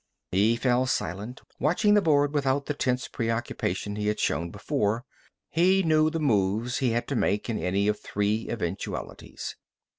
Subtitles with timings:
[0.31, 5.05] He fell silent, watching the board without the tense preoccupation he had shown before.
[5.47, 9.55] He knew the moves he had to make in any of three eventualities.